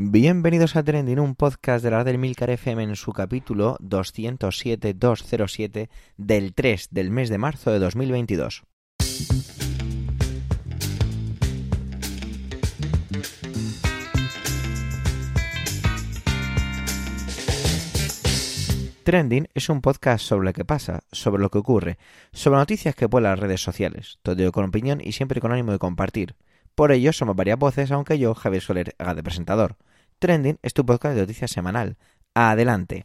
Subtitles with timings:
[0.00, 6.54] Bienvenidos a Trending, un podcast de la del Milcar FM en su capítulo 207-207 del
[6.54, 8.62] 3 del mes de marzo de 2022.
[19.02, 21.98] Trending es un podcast sobre lo que pasa, sobre lo que ocurre,
[22.32, 25.80] sobre noticias que vuelan las redes sociales, todo con opinión y siempre con ánimo de
[25.80, 26.36] compartir.
[26.78, 29.74] Por ello somos varias voces, aunque yo, Javier Soler, haga de presentador.
[30.20, 31.96] Trending es tu podcast de noticias semanal.
[32.34, 33.04] Adelante.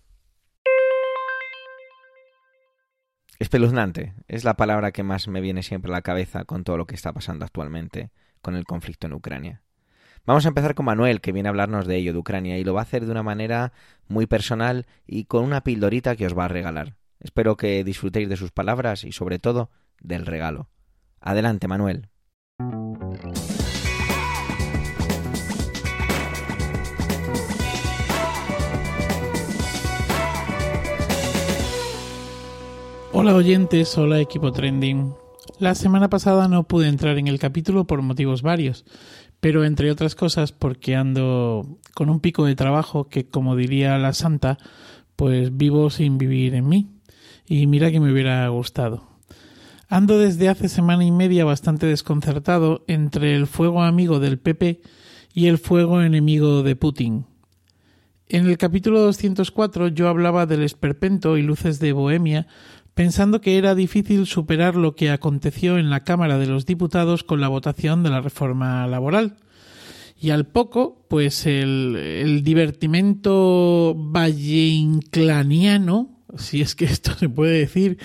[3.39, 6.85] Espeluznante es la palabra que más me viene siempre a la cabeza con todo lo
[6.85, 8.11] que está pasando actualmente
[8.43, 9.63] con el conflicto en Ucrania.
[10.23, 12.75] Vamos a empezar con Manuel, que viene a hablarnos de ello, de Ucrania, y lo
[12.75, 13.73] va a hacer de una manera
[14.07, 16.95] muy personal y con una pildorita que os va a regalar.
[17.19, 20.69] Espero que disfrutéis de sus palabras y sobre todo del regalo.
[21.19, 22.12] Adelante, Manuel.
[33.23, 35.13] Hola oyentes, hola equipo trending.
[35.57, 38.83] La semana pasada no pude entrar en el capítulo por motivos varios,
[39.39, 44.11] pero entre otras cosas porque ando con un pico de trabajo que, como diría la
[44.11, 44.57] santa,
[45.15, 46.89] pues vivo sin vivir en mí.
[47.47, 49.07] Y mira que me hubiera gustado.
[49.87, 54.81] Ando desde hace semana y media bastante desconcertado entre el fuego amigo del PP
[55.33, 57.25] y el fuego enemigo de Putin.
[58.27, 62.47] En el capítulo 204 yo hablaba del esperpento y luces de Bohemia
[62.93, 67.39] pensando que era difícil superar lo que aconteció en la Cámara de los Diputados con
[67.41, 69.37] la votación de la reforma laboral.
[70.19, 77.97] Y al poco, pues el, el divertimento valleinclaniano, si es que esto se puede decir,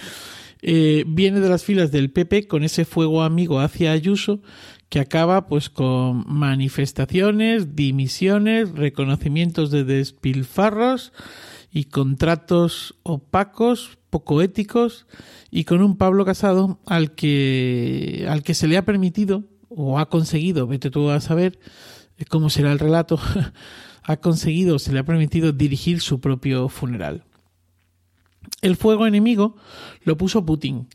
[0.62, 4.42] eh, viene de las filas del PP con ese fuego amigo hacia Ayuso
[4.88, 11.12] que acaba pues con manifestaciones, dimisiones, reconocimientos de despilfarros
[11.70, 15.06] y contratos opacos, poco éticos
[15.50, 20.08] y con un Pablo Casado al que al que se le ha permitido o ha
[20.08, 21.58] conseguido, vete tú a saber
[22.28, 23.20] cómo será el relato,
[24.02, 27.24] ha conseguido, se le ha permitido dirigir su propio funeral.
[28.62, 29.56] El fuego enemigo
[30.02, 30.88] lo puso Putin,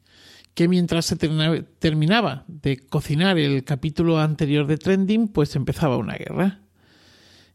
[0.53, 6.62] que mientras se terminaba de cocinar el capítulo anterior de Trending, pues empezaba una guerra.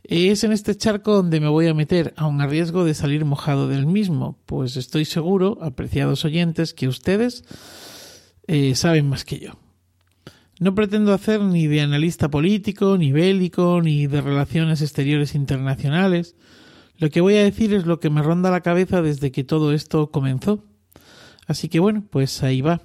[0.04, 3.68] Es en este charco donde me voy a meter, aun a riesgo de salir mojado
[3.68, 7.44] del mismo, pues estoy seguro, apreciados oyentes, que ustedes
[8.46, 9.58] eh, saben más que yo.
[10.60, 16.34] No pretendo hacer ni de analista político, ni bélico, ni de relaciones exteriores internacionales.
[16.96, 19.72] Lo que voy a decir es lo que me ronda la cabeza desde que todo
[19.72, 20.64] esto comenzó.
[21.46, 22.82] Así que bueno, pues ahí va.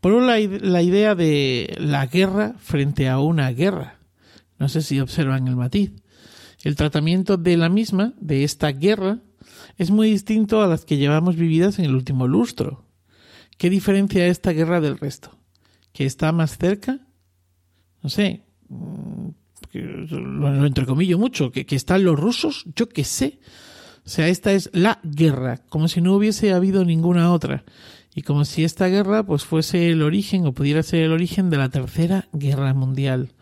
[0.00, 3.98] Por un la idea de la guerra frente a una guerra.
[4.58, 5.92] No sé si observan el matiz.
[6.62, 9.20] El tratamiento de la misma, de esta guerra,
[9.76, 12.84] es muy distinto a las que llevamos vividas en el último lustro.
[13.58, 15.38] ¿Qué diferencia esta guerra del resto?
[15.92, 17.00] ¿Que está más cerca?
[18.02, 19.28] No sé, mm,
[19.72, 23.40] lo, entrecomillo mucho, que, están los rusos, yo qué sé.
[24.04, 27.64] O sea, esta es la guerra, como si no hubiese habido ninguna otra.
[28.14, 31.56] Y como si esta guerra pues fuese el origen o pudiera ser el origen de
[31.56, 33.32] la tercera guerra mundial.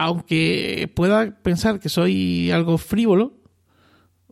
[0.00, 3.32] Aunque pueda pensar que soy algo frívolo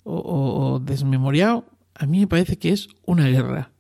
[0.05, 3.73] o, desmemoriado, a mí me parece que es una guerra.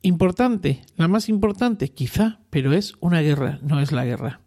[0.00, 4.40] Importante, la más importante quizá, pero es una guerra, no es la guerra.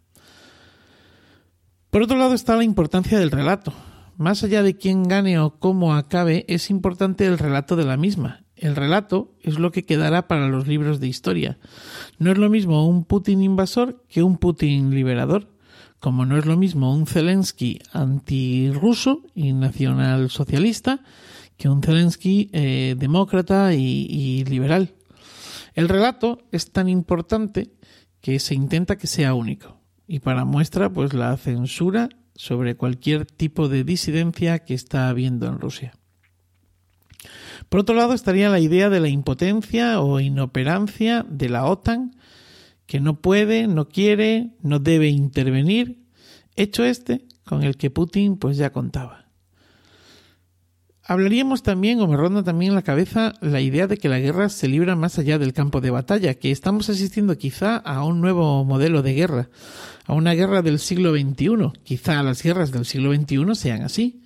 [1.91, 3.71] Por otro lado está la importancia del relato.
[4.17, 8.45] Más allá de quién gane o cómo acabe, es importante el relato de la misma.
[8.55, 11.59] El relato es lo que quedará para los libros de historia.
[12.17, 15.58] No es lo mismo un Putin invasor que un Putin liberador,
[15.99, 21.01] como no es lo mismo un Zelensky antirruso y nacionalsocialista
[21.57, 24.95] que un Zelensky eh, demócrata y, y liberal.
[25.75, 27.71] El relato es tan importante
[28.21, 29.77] que se intenta que sea único
[30.07, 35.59] y para muestra pues la censura sobre cualquier tipo de disidencia que está habiendo en
[35.59, 35.93] Rusia.
[37.67, 42.15] Por otro lado estaría la idea de la impotencia o inoperancia de la OTAN,
[42.89, 45.99] que no puede, no quiere, no debe intervenir,
[46.55, 49.27] hecho este con el que Putin pues ya contaba.
[51.03, 54.49] Hablaríamos también, o me ronda también en la cabeza, la idea de que la guerra
[54.49, 58.65] se libra más allá del campo de batalla, que estamos asistiendo quizá a un nuevo
[58.65, 59.49] modelo de guerra,
[60.07, 61.79] a una guerra del siglo XXI.
[61.83, 64.23] Quizá las guerras del siglo XXI sean así.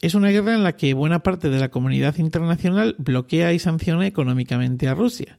[0.00, 4.06] Es una guerra en la que buena parte de la comunidad internacional bloquea y sanciona
[4.06, 5.38] económicamente a Rusia,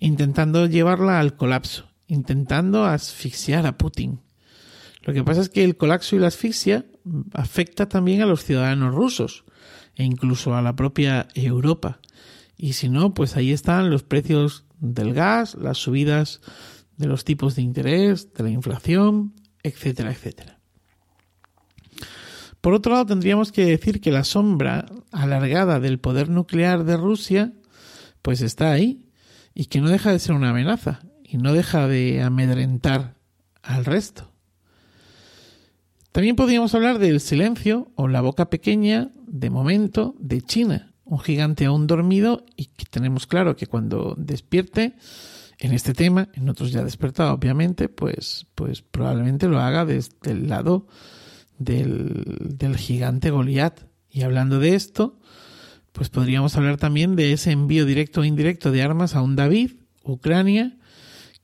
[0.00, 4.20] intentando llevarla al colapso, intentando asfixiar a Putin.
[5.02, 6.86] Lo que pasa es que el colapso y la asfixia
[7.32, 9.44] afecta también a los ciudadanos rusos
[9.96, 12.00] e incluso a la propia Europa.
[12.56, 16.40] Y si no, pues ahí están los precios del gas, las subidas
[16.96, 20.58] de los tipos de interés, de la inflación, etcétera, etcétera.
[22.60, 27.52] Por otro lado, tendríamos que decir que la sombra alargada del poder nuclear de Rusia,
[28.22, 29.03] pues está ahí
[29.54, 33.14] y que no deja de ser una amenaza y no deja de amedrentar
[33.62, 34.30] al resto.
[36.12, 41.64] También podríamos hablar del silencio o la boca pequeña, de momento, de China, un gigante
[41.64, 44.94] aún dormido y que tenemos claro que cuando despierte
[45.58, 50.48] en este tema, en otros ya despertado obviamente, pues, pues probablemente lo haga desde el
[50.48, 50.86] lado
[51.58, 53.80] del, del gigante Goliat.
[54.08, 55.18] Y hablando de esto,
[55.94, 59.74] pues podríamos hablar también de ese envío directo o indirecto de armas a un David,
[60.02, 60.76] Ucrania,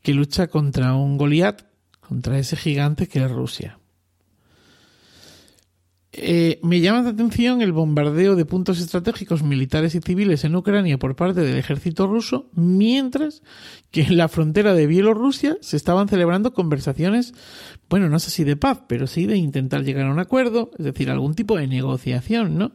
[0.02, 1.62] que lucha contra un Goliat,
[2.00, 3.78] contra ese gigante que es Rusia.
[6.12, 10.98] Eh, me llama la atención el bombardeo de puntos estratégicos militares y civiles en Ucrania
[10.98, 13.44] por parte del ejército ruso, mientras
[13.92, 17.34] que en la frontera de Bielorrusia se estaban celebrando conversaciones,
[17.88, 20.86] bueno, no sé si de paz, pero sí de intentar llegar a un acuerdo, es
[20.86, 22.72] decir, algún tipo de negociación, ¿no?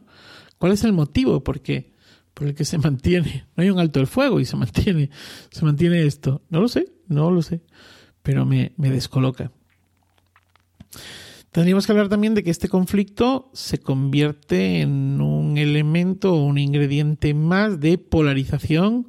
[0.58, 1.94] ¿Cuál es el motivo por qué?
[2.34, 5.10] Por el que se mantiene, no hay un alto el fuego y se mantiene,
[5.50, 6.42] se mantiene esto.
[6.50, 7.62] No lo sé, no lo sé,
[8.22, 9.52] pero me, me descoloca.
[11.56, 16.58] Tendríamos que hablar también de que este conflicto se convierte en un elemento o un
[16.58, 19.08] ingrediente más de polarización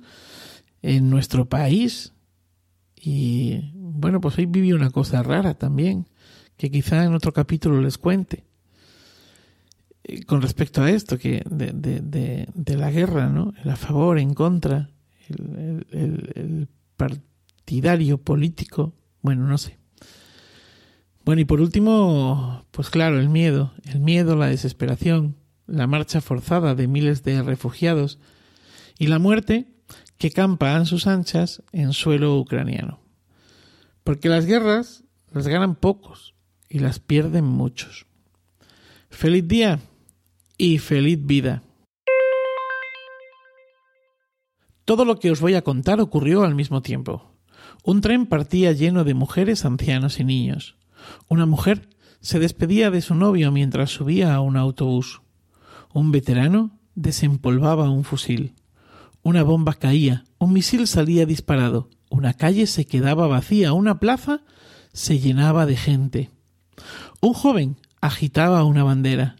[0.81, 2.13] en nuestro país.
[2.95, 6.07] Y bueno, pues hoy viví una cosa rara también,
[6.55, 8.46] que quizá en otro capítulo les cuente.
[10.25, 13.54] Con respecto a esto, que de, de, de, la guerra, ¿no?
[13.63, 14.89] El a favor, en contra,
[15.27, 19.77] el, el, el partidario político, bueno, no sé.
[21.25, 26.74] Bueno, y por último, pues claro, el miedo, el miedo, la desesperación, la marcha forzada
[26.74, 28.18] de miles de refugiados
[28.98, 29.68] y la muerte
[30.18, 33.01] que campa a sus anchas en suelo ucraniano.
[34.06, 36.33] Porque las guerras las ganan pocos
[36.69, 38.06] y las pierden muchos.
[39.09, 39.80] Feliz día
[40.57, 41.63] y feliz vida.
[44.86, 47.33] Todo lo que os voy a contar ocurrió al mismo tiempo.
[47.83, 50.75] Un tren partía lleno de mujeres, ancianos y niños.
[51.27, 51.89] Una mujer
[52.21, 55.21] se despedía de su novio mientras subía a un autobús.
[55.94, 58.56] Un veterano desempolvaba un fusil.
[59.24, 64.42] Una bomba caía, un misil salía disparado, una calle se quedaba vacía, una plaza
[64.94, 66.31] se llenaba de gente.
[67.21, 69.37] Un joven agitaba una bandera.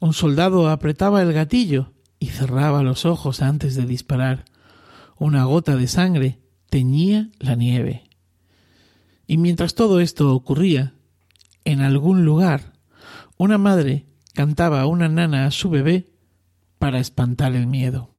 [0.00, 4.44] Un soldado apretaba el gatillo y cerraba los ojos antes de disparar.
[5.18, 8.08] Una gota de sangre teñía la nieve.
[9.26, 10.94] Y mientras todo esto ocurría,
[11.64, 12.74] en algún lugar,
[13.36, 16.12] una madre cantaba una nana a su bebé
[16.78, 18.15] para espantar el miedo.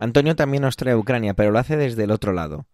[0.00, 2.66] Antonio también nos trae a Ucrania, pero lo hace desde el otro lado.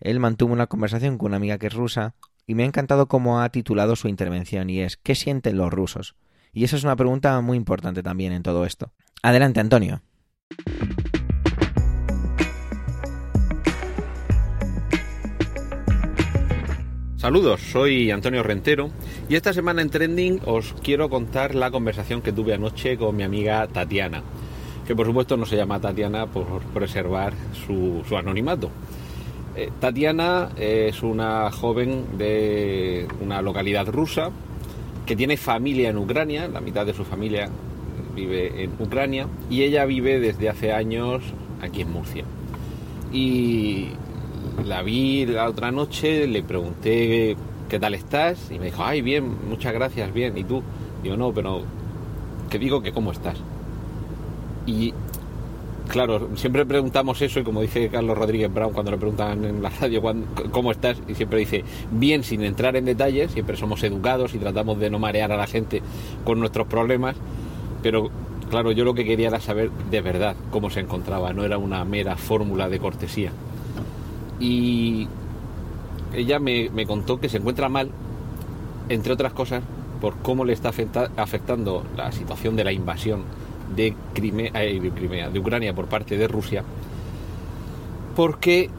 [0.00, 2.14] Él mantuvo una conversación con una amiga que es rusa
[2.46, 6.14] y me ha encantado cómo ha titulado su intervención y es ¿Qué sienten los rusos?
[6.52, 8.92] Y esa es una pregunta muy importante también en todo esto.
[9.22, 10.02] Adelante, Antonio.
[17.16, 18.90] Saludos, soy Antonio Rentero
[19.28, 23.24] y esta semana en Trending os quiero contar la conversación que tuve anoche con mi
[23.24, 24.22] amiga Tatiana,
[24.88, 27.34] que por supuesto no se llama Tatiana por preservar
[27.66, 28.70] su, anonimato.
[29.54, 34.30] Eh, Tatiana es una joven de una localidad rusa
[35.04, 37.50] que tiene familia en Ucrania, la mitad de su familia
[38.16, 41.22] vive en Ucrania y ella vive desde hace años
[41.60, 42.24] aquí en Murcia.
[43.12, 43.88] Y
[44.64, 47.36] la vi la otra noche, le pregunté
[47.68, 50.62] qué tal estás y me dijo, ay, bien, muchas gracias, bien, ¿y tú?
[51.02, 51.60] Digo, no, pero
[52.48, 53.36] que digo que cómo estás.
[54.68, 54.92] Y
[55.88, 59.70] claro, siempre preguntamos eso y como dice Carlos Rodríguez Brown cuando le preguntan en la
[59.70, 60.02] radio
[60.52, 64.78] cómo estás y siempre dice bien sin entrar en detalles, siempre somos educados y tratamos
[64.78, 65.80] de no marear a la gente
[66.22, 67.16] con nuestros problemas,
[67.82, 68.10] pero
[68.50, 71.82] claro, yo lo que quería era saber de verdad cómo se encontraba, no era una
[71.86, 73.32] mera fórmula de cortesía.
[74.38, 75.08] Y
[76.12, 77.90] ella me, me contó que se encuentra mal,
[78.90, 79.62] entre otras cosas,
[80.02, 80.72] por cómo le está
[81.16, 83.24] afectando la situación de la invasión
[83.74, 86.64] de Crimea, eh, de, Crimea, de Ucrania por parte de Rusia,
[88.16, 88.70] porque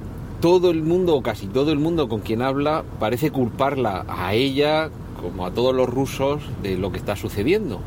[0.42, 4.90] todo el mundo, o casi todo el mundo con quien habla, parece culparla a ella,
[5.22, 7.82] como a todos los rusos, de lo que está sucediendo.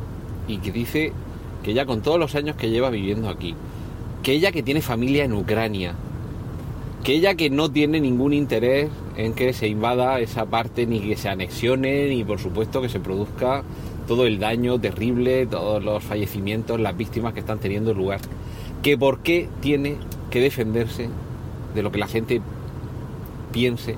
[0.49, 1.13] Y que dice
[1.63, 3.55] que ella con todos los años que lleva viviendo aquí,
[4.23, 5.95] que ella que tiene familia en Ucrania,
[7.05, 11.17] que ella que no tiene ningún interés en que se invada esa parte, ni que
[11.17, 13.63] se anexione, ni por supuesto que se produzca
[14.07, 18.21] todo el daño terrible, todos los fallecimientos, las víctimas que están teniendo lugar.
[18.83, 19.97] Que por qué tiene
[20.31, 21.09] que defenderse
[21.75, 22.41] de lo que la gente
[23.53, 23.97] piense,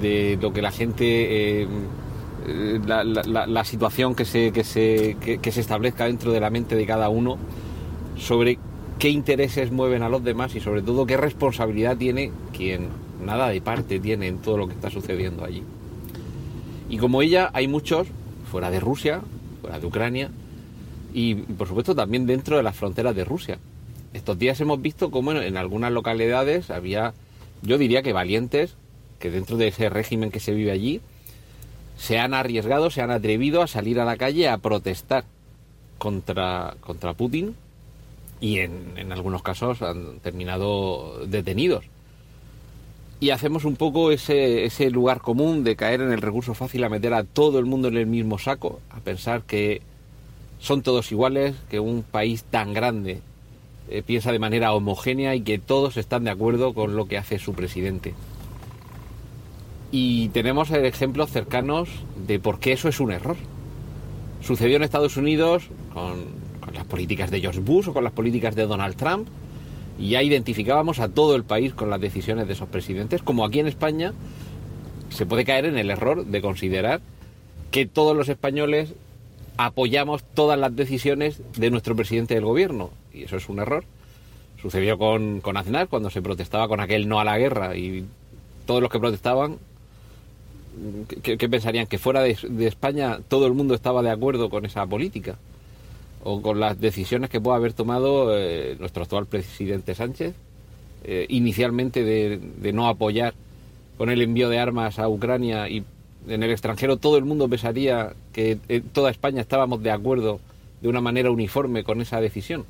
[0.00, 1.62] de lo que la gente...
[1.62, 1.68] Eh,
[2.86, 7.08] la, situación que se, que, se, que se establezca dentro de la mente de cada
[7.08, 7.38] uno
[8.18, 8.58] sobre
[8.98, 12.88] qué intereses mueven a los demás y sobre todo qué responsabilidad tiene quien
[13.24, 15.62] nada de parte tiene en todo lo que está sucediendo allí.
[16.88, 18.08] Y como ella, hay muchos
[18.54, 19.20] fuera de Rusia,
[19.62, 20.30] fuera de Ucrania
[21.12, 23.58] y por supuesto también dentro de las fronteras de Rusia.
[24.12, 27.14] Estos días hemos visto cómo en algunas localidades había,
[27.62, 28.76] yo diría que valientes,
[29.18, 31.00] que dentro de ese régimen que se vive allí,
[31.98, 35.24] se han arriesgado, se han atrevido a salir a la calle a protestar
[35.98, 37.56] contra, contra Putin
[38.40, 41.86] y en, algunos casos han terminado detenidos.
[43.20, 46.88] Y hacemos un poco ese, ese lugar común de caer en el recurso fácil a
[46.88, 49.82] meter a todo el mundo en el mismo saco, a pensar que
[50.58, 53.20] son todos iguales, que un país tan grande
[53.90, 57.38] eh, piensa de manera homogénea y que todos están de acuerdo con lo que hace
[57.38, 58.14] su presidente.
[59.92, 61.88] Y tenemos ejemplos cercanos
[62.26, 63.36] de por qué eso es un error.
[64.42, 66.42] Sucedió en Estados Unidos con,
[66.74, 69.28] las políticas de George Bush o con las políticas de Donald Trump,
[69.98, 73.60] y ya identificábamos a todo el país con las decisiones de esos presidentes, como aquí
[73.60, 74.12] en España
[75.10, 77.00] se puede caer en el error de considerar
[77.70, 78.94] que todos los españoles
[79.56, 83.84] apoyamos todas las decisiones de nuestro presidente del gobierno, y eso es un error.
[84.60, 88.04] Sucedió con, con Aznar cuando se protestaba con aquel no a la guerra y
[88.66, 89.58] todos los que protestaban
[91.22, 91.86] ¿qué, pensarían?
[91.86, 92.36] ¿Que fuera de,
[92.66, 95.36] España todo el mundo estaba de acuerdo con esa política?
[96.24, 100.34] ¿O con las decisiones que puede haber tomado eh, nuestro actual presidente Sánchez?
[101.04, 103.34] Eh, inicialmente de, no apoyar
[103.98, 105.84] con el envío de armas a Ucrania y
[106.26, 110.40] en el extranjero todo el mundo pensaría que en eh, toda España estábamos de acuerdo
[110.80, 112.64] de una manera uniforme con esa decisión.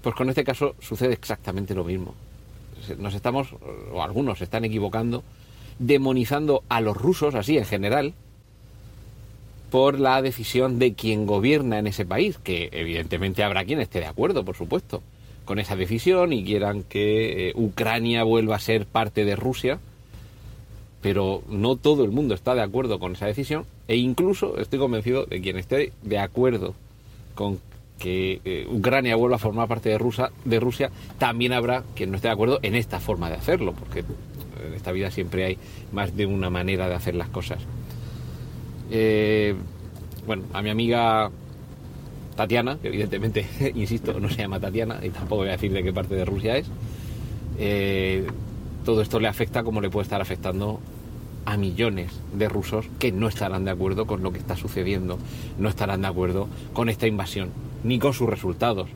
[0.00, 2.14] Pues con este caso sucede exactamente lo mismo.
[2.98, 3.54] Nos estamos,
[3.92, 5.22] o algunos se están equivocando,
[5.78, 8.14] demonizando a los rusos, así en general,
[9.72, 14.06] por la decisión de quien gobierna en ese país, que evidentemente habrá quien esté de
[14.06, 15.02] acuerdo, por supuesto,
[15.46, 19.80] con esa decisión y quieran que eh, Ucrania vuelva a ser parte de Rusia,
[21.00, 25.24] pero no todo el mundo está de acuerdo con esa decisión e incluso estoy convencido
[25.24, 26.74] de quien esté de acuerdo
[27.34, 27.58] con
[27.98, 32.16] que eh, Ucrania vuelva a formar parte de Rusia, de Rusia, también habrá quien no
[32.16, 35.58] esté de acuerdo en esta forma de hacerlo, porque en esta vida siempre hay
[35.92, 37.62] más de una manera de hacer las cosas.
[38.94, 39.54] Eh,
[40.26, 41.30] bueno, a mi amiga
[42.36, 45.92] Tatiana, que evidentemente, insisto, no se llama Tatiana y tampoco voy a decir de qué
[45.92, 46.66] parte de Rusia es,
[47.58, 48.26] eh,
[48.84, 50.78] todo esto le afecta como le puede estar afectando
[51.46, 55.18] a millones de rusos que no estarán de acuerdo con lo que está sucediendo,
[55.58, 57.48] no estarán de acuerdo con esta invasión,
[57.84, 58.90] ni con sus resultados.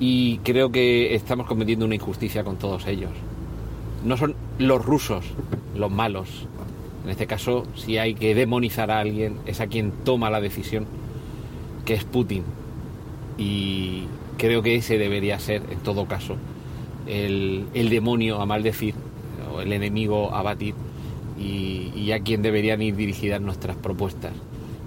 [0.00, 3.12] Y creo que estamos cometiendo una injusticia con todos ellos
[4.04, 5.24] no son los rusos
[5.76, 6.28] los malos.
[7.10, 10.86] En este caso, si hay que demonizar a alguien, es a quien toma la decisión,
[11.84, 12.44] que es Putin.
[13.36, 14.04] Y
[14.38, 16.36] creo que ese debería ser, en todo caso,
[17.08, 18.94] el, demonio a maldecir,
[19.52, 20.76] o el enemigo a batir,
[21.36, 24.34] y, a quien deberían ir dirigidas nuestras propuestas,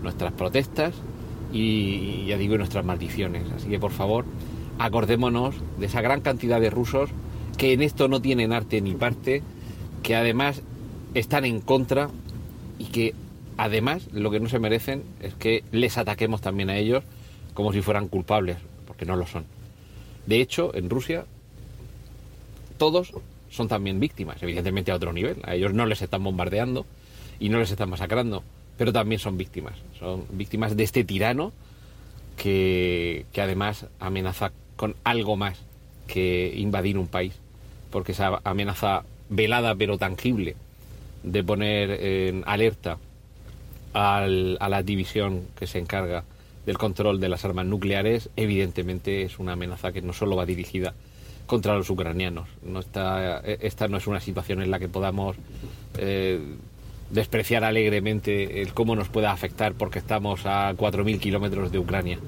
[0.01, 0.93] nuestras protestas
[1.51, 3.43] y, ya digo, nuestras maldiciones.
[3.53, 4.23] Así que, por favor,
[4.79, 7.09] acordémonos de esa gran cantidad de rusos
[7.57, 9.43] que en esto no tienen arte ni parte,
[10.03, 10.63] que además
[11.13, 12.09] están en contra
[12.79, 13.13] y que
[13.57, 17.03] además lo que no se merecen es que les ataquemos también a ellos
[17.53, 19.45] como si fueran culpables, porque no lo son.
[20.25, 21.25] De hecho, en Rusia
[22.77, 23.13] todos
[23.49, 25.37] son también víctimas, evidentemente a otro nivel.
[25.43, 26.85] A ellos no les están bombardeando
[27.39, 28.43] y no les están masacrando,
[28.77, 29.75] pero también son víctimas.
[29.99, 31.53] Son víctimas de este tirano
[32.37, 35.59] que, que además amenaza con algo más
[36.07, 37.33] que invadir un país
[37.91, 40.55] porque esa amenaza velada pero tangible
[41.23, 42.97] de poner en alerta
[43.93, 46.23] a la división que se encarga
[46.65, 50.93] del control de las armas nucleares, evidentemente es una amenaza que no solo va dirigida
[51.45, 52.47] contra los ucranianos.
[52.63, 55.35] No está, esta no es una situación en la que podamos
[55.97, 56.39] eh,
[57.11, 62.19] despreciar alegremente el cómo nos pueda afectar porque estamos a 4.000 kilómetros de Ucrania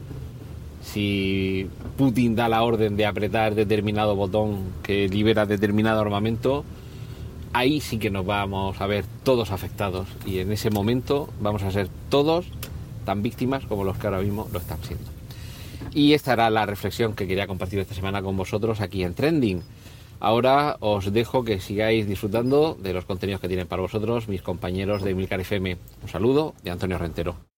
[0.86, 6.64] si Putin da la orden de apretar determinado botón que libera determinado armamento,
[7.56, 11.72] ahí sí que nos vamos a ver todos afectados y en ese momento vamos a
[11.72, 12.46] ser todos
[13.06, 15.06] tan víctimas como los que ahora mismo lo están siendo.
[15.94, 19.64] Y esta era la reflexión que quería compartir esta semana con vosotros aquí en Trending.
[20.20, 25.02] Ahora os dejo que sigáis disfrutando de los contenidos que tienen para vosotros mis compañeros
[25.02, 25.78] de Milcar FM.
[26.04, 27.55] Un saludo de Antonio Rentero.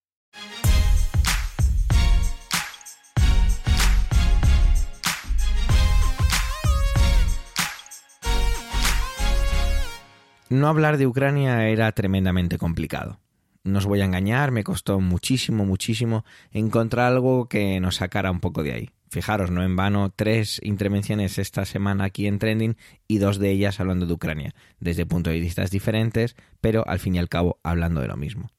[10.50, 13.20] No hablar de Ucrania era tremendamente complicado.
[13.66, 18.40] No os voy a engañar, me costó muchísimo, muchísimo encontrar algo que nos sacara un
[18.40, 18.90] poco de ahí.
[19.10, 22.78] Fijaros, no en vano, tres intervenciones esta semana aquí en Trending
[23.10, 27.16] y dos de ellas hablando de Ucrania, desde puntos de vista diferentes, pero al fin
[27.16, 28.50] y al cabo hablando de lo mismo.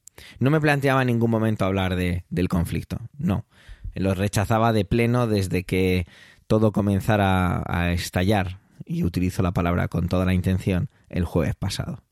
[0.40, 3.46] No me planteaba en ningún momento hablar de, del conflicto, no.
[3.94, 6.06] Lo rechazaba de pleno desde que
[6.46, 12.02] todo comenzara a estallar, y utilizo la palabra con toda la intención, el jueves pasado.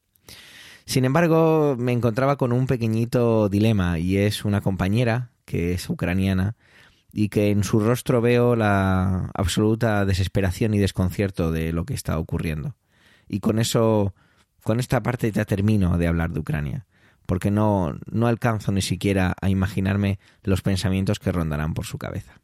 [0.85, 6.57] Sin embargo, me encontraba con un pequeñito dilema y es una compañera que es ucraniana
[7.13, 12.19] y que en su rostro veo la absoluta desesperación y desconcierto de lo que está
[12.19, 12.77] ocurriendo.
[13.29, 14.15] Y con eso,
[14.63, 16.87] con esta parte ya termino de hablar de Ucrania,
[17.27, 22.41] porque no, no alcanzo ni siquiera a imaginarme los pensamientos que rondarán por su cabeza.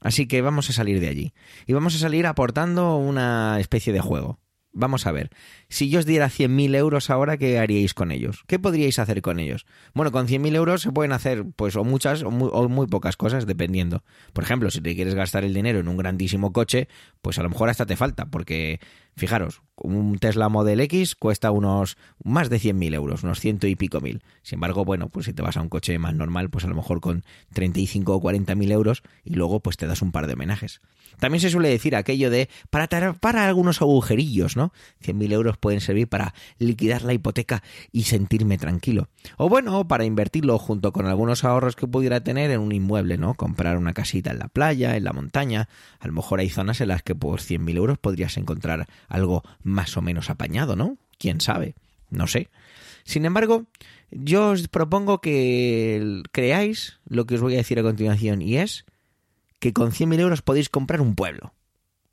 [0.00, 1.32] Así que vamos a salir de allí.
[1.66, 4.38] Y vamos a salir aportando una especie de juego.
[4.78, 5.30] Vamos a ver,
[5.70, 8.44] si yo os diera 100.000 euros ahora, ¿qué haríais con ellos?
[8.46, 9.64] ¿Qué podríais hacer con ellos?
[9.94, 13.16] Bueno, con 100.000 euros se pueden hacer, pues, o muchas o muy, o muy, pocas
[13.16, 14.04] cosas, dependiendo.
[14.34, 16.88] Por ejemplo, si te quieres gastar el dinero en un grandísimo coche,
[17.22, 18.78] pues a lo mejor hasta te falta, porque,
[19.16, 24.00] fijaros, un Tesla Model X cuesta unos más de 100.000 euros, unos ciento y pico
[24.00, 24.22] mil.
[24.42, 26.74] Sin embargo, bueno, pues si te vas a un coche más normal, pues a lo
[26.74, 30.80] mejor con 35 o 40.000 euros y luego pues te das un par de homenajes.
[31.18, 34.72] También se suele decir aquello de para para algunos agujerillos, ¿no?
[35.02, 39.08] 100.000 euros pueden servir para liquidar la hipoteca y sentirme tranquilo.
[39.36, 43.34] O bueno, para invertirlo junto con algunos ahorros que pudiera tener en un inmueble, ¿no?
[43.34, 45.68] Comprar una casita en la playa, en la montaña.
[46.00, 49.96] A lo mejor hay zonas en las que por 100.000 euros podrías encontrar algo más
[49.96, 50.98] o menos apañado, ¿no?
[51.18, 51.74] ¿Quién sabe?
[52.10, 52.50] No sé.
[53.04, 53.66] Sin embargo,
[54.10, 58.84] yo os propongo que creáis lo que os voy a decir a continuación y es
[59.58, 61.54] que con 100.000 euros podéis comprar un pueblo.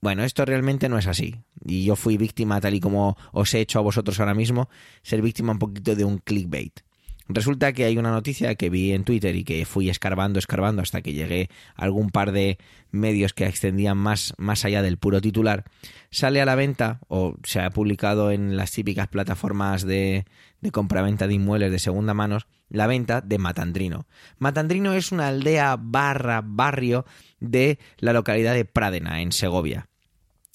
[0.02, 1.36] Bueno, esto realmente no es así.
[1.64, 4.70] Y yo fui víctima, tal y como os he hecho a vosotros ahora mismo,
[5.02, 6.82] ser víctima un poquito de un clickbait.
[7.34, 11.02] Resulta que hay una noticia que vi en Twitter y que fui escarbando, escarbando hasta
[11.02, 12.60] que llegué a algún par de
[12.92, 15.64] medios que extendían más, más allá del puro titular.
[16.12, 20.26] Sale a la venta o se ha publicado en las típicas plataformas de,
[20.62, 22.38] de compraventa de inmuebles de segunda mano
[22.70, 24.06] la venta de Matandrino.
[24.38, 27.06] Matandrino es una aldea barra barrio
[27.40, 29.88] de la localidad de Pradena, en Segovia.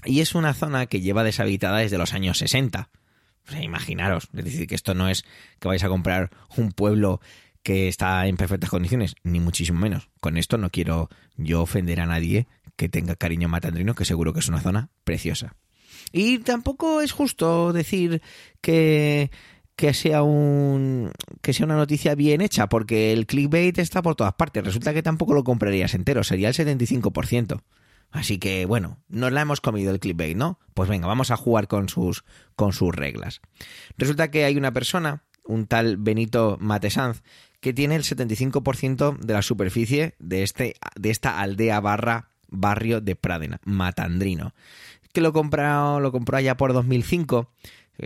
[0.05, 2.89] Y es una zona que lleva deshabitada desde los años 60.
[3.61, 5.25] Imaginaros, es decir, que esto no es
[5.59, 7.21] que vais a comprar un pueblo
[7.63, 10.09] que está en perfectas condiciones, ni muchísimo menos.
[10.21, 14.41] Con esto no quiero yo ofender a nadie que tenga cariño matandrino, que seguro que
[14.41, 15.55] es una zona preciosa.
[16.13, 18.23] Y tampoco es justo decir
[18.61, 19.31] que
[19.77, 24.35] que sea un que sea una noticia bien hecha, porque el clickbait está por todas
[24.35, 24.65] partes.
[24.65, 27.61] Resulta que tampoco lo comprarías entero, sería el 75%.
[28.11, 30.59] Así que bueno, nos la hemos comido el clickbait, ¿no?
[30.75, 32.25] Pues venga, vamos a jugar con sus,
[32.57, 33.41] con sus reglas.
[33.97, 37.23] Resulta que hay una persona, un tal Benito Matesanz,
[37.61, 43.15] que tiene el 75% de la superficie de, este, de esta aldea barra barrio de
[43.15, 44.55] Pradena, Matandrino,
[45.13, 47.51] que lo compró, lo compró allá por 2005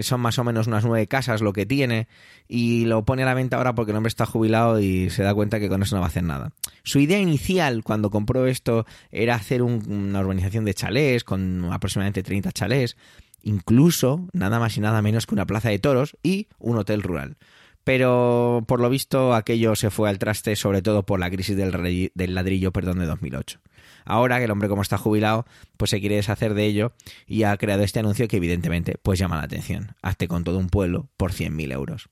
[0.00, 2.09] son más o menos unas nueve casas lo que tiene,
[2.48, 5.35] y lo pone a la venta ahora porque el hombre está jubilado y se da
[5.35, 6.52] cuenta que con eso no va a hacer nada.
[6.83, 12.52] Su idea inicial cuando compró esto era hacer una urbanización de chalés con aproximadamente 30
[12.52, 12.96] chalés,
[13.42, 17.37] incluso nada más y nada menos que una plaza de toros y un hotel rural.
[17.85, 22.11] Pero por lo visto aquello se fue al traste sobre todo por la crisis del,
[22.14, 23.61] del ladrillo perdón, de 2008.
[24.05, 26.92] Ahora que el hombre como está jubilado, pues se quiere deshacer de ello
[27.27, 29.95] y ha creado este anuncio que evidentemente pues llama la atención.
[30.03, 32.09] Hazte con todo un pueblo por 100.000 euros.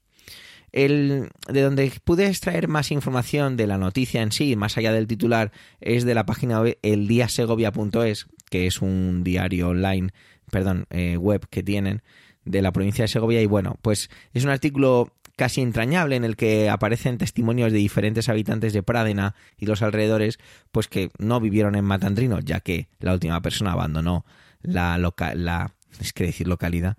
[0.72, 5.08] El, de donde pude extraer más información de la noticia en sí, más allá del
[5.08, 10.10] titular, es de la página web eldiasegovia.es, que es un diario online,
[10.50, 12.02] perdón, eh, web que tienen
[12.44, 16.36] de la provincia de Segovia y bueno, pues es un artículo casi entrañable en el
[16.36, 20.38] que aparecen testimonios de diferentes habitantes de Pradena y los alrededores,
[20.70, 24.26] pues que no vivieron en Matandrino, ya que la última persona abandonó
[24.60, 26.98] la, la es que decir localidad,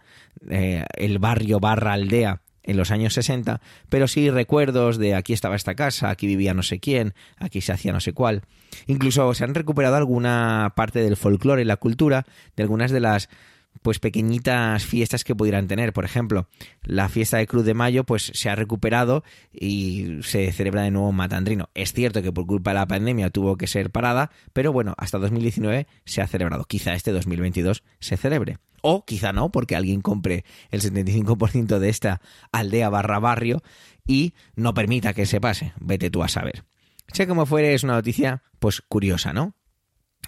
[0.50, 5.56] eh, el barrio barra aldea en los años 60, pero sí recuerdos de aquí estaba
[5.56, 8.42] esta casa, aquí vivía no sé quién, aquí se hacía no sé cuál.
[8.88, 12.26] Incluso se han recuperado alguna parte del folclore y la cultura
[12.56, 13.30] de algunas de las
[13.82, 15.94] pues pequeñitas fiestas que pudieran tener.
[15.94, 16.48] Por ejemplo,
[16.84, 21.12] la fiesta de Cruz de Mayo pues se ha recuperado y se celebra de nuevo
[21.12, 21.70] Matandrino.
[21.74, 25.18] Es cierto que por culpa de la pandemia tuvo que ser parada, pero bueno, hasta
[25.18, 26.66] 2019 se ha celebrado.
[26.66, 28.58] Quizá este 2022 se celebre.
[28.82, 33.62] O quizá no, porque alguien compre el 75% de esta aldea barra barrio
[34.08, 35.74] y no permita que se pase.
[35.80, 36.64] Vete tú a saber.
[37.14, 39.54] Sea como fuere, es una noticia pues curiosa, ¿no?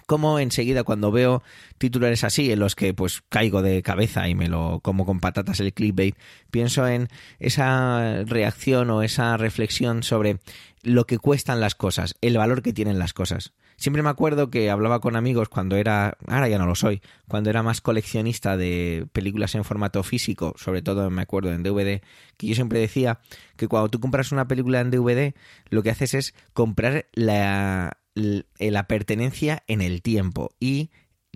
[0.06, 1.42] Como enseguida cuando veo
[1.78, 5.60] titulares así en los que pues caigo de cabeza y me lo como con patatas
[5.60, 6.16] el clickbait,
[6.50, 10.38] pienso en esa reacción o esa reflexión sobre
[10.82, 13.52] lo que cuestan las cosas, el valor que tienen las cosas.
[13.76, 17.50] Siempre me acuerdo que hablaba con amigos cuando era, ahora ya no lo soy, cuando
[17.50, 22.02] era más coleccionista de películas en formato físico, sobre todo me acuerdo en DVD,
[22.36, 23.18] que yo siempre decía
[23.56, 25.34] que cuando tú compras una película en DVD,
[25.70, 30.90] lo que haces es comprar la, la pertenencia en el tiempo y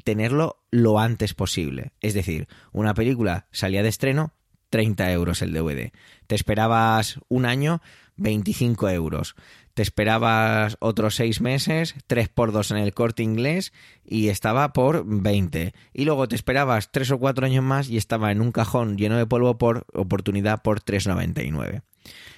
[0.05, 1.93] tenerlo lo antes posible.
[2.01, 4.33] Es decir, una película salía de estreno,
[4.71, 5.93] 30 euros el DVD.
[6.27, 7.81] Te esperabas un año,
[8.17, 9.35] 25 euros.
[9.75, 13.73] Te esperabas otros seis meses, 3 por 2 en el corte inglés
[14.05, 15.73] y estaba por 20.
[15.93, 19.17] Y luego te esperabas 3 o 4 años más y estaba en un cajón lleno
[19.17, 21.83] de polvo por oportunidad por 3,99.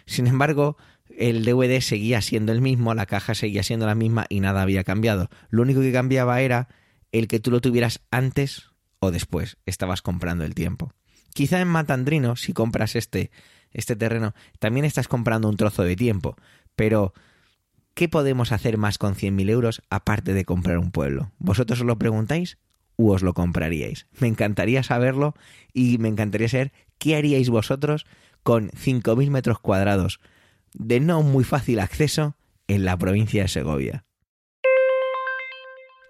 [0.04, 0.76] Sin embargo,
[1.20, 4.84] el DVD seguía siendo el mismo, la caja seguía siendo la misma y nada había
[4.84, 5.28] cambiado.
[5.50, 6.68] Lo único que cambiaba era
[7.12, 9.58] el que tú lo tuvieras antes o después.
[9.66, 10.94] Estabas comprando el tiempo.
[11.34, 13.30] Quizá en Matandrino, si compras este,
[13.70, 16.36] este terreno, también estás comprando un trozo de tiempo.
[16.74, 17.12] Pero,
[17.92, 21.32] ¿qué podemos hacer más con 100.000 euros aparte de comprar un pueblo?
[21.38, 22.56] ¿Vosotros os lo preguntáis?
[22.96, 24.06] ¿U os lo compraríais?
[24.20, 25.34] Me encantaría saberlo
[25.74, 28.06] y me encantaría saber qué haríais vosotros
[28.42, 30.18] con 5.000 metros cuadrados
[30.74, 32.36] de no muy fácil acceso
[32.68, 34.04] en la provincia de Segovia.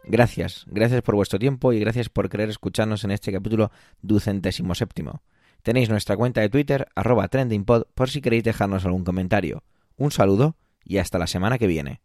[0.04, 3.70] Gracias, gracias por vuestro tiempo y gracias por querer escucharnos en este capítulo
[4.02, 5.22] ducentésimo séptimo.
[5.62, 9.62] Tenéis nuestra cuenta de Twitter, arroba trendingpod, por si queréis dejarnos algún comentario.
[9.96, 12.00] Un saludo y hasta la semana que viene.